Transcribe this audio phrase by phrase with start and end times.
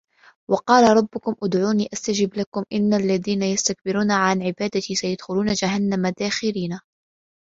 [0.49, 6.79] وَقالَ رَبُّكُمُ ادعوني أَستَجِب لَكُم إِنَّ الَّذينَ يَستَكبِرونَ عَن عِبادَتي سَيَدخُلونَ جَهَنَّمَ داخِرينَ